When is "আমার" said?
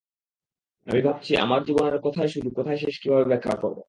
1.37-1.61